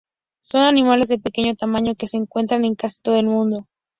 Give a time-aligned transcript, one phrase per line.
[0.43, 3.67] Son animales de pequeño tamaño que se encuentran en casi todo el mundo.